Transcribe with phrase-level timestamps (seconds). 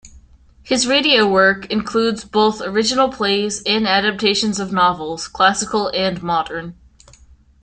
[0.63, 6.73] His radio work includes both original plays and adaptations of novels, classical and modern.